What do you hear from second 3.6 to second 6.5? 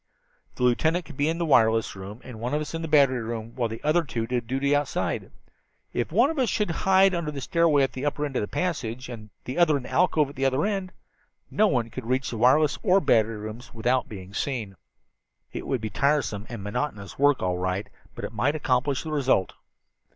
the other two did duty outside. If one of us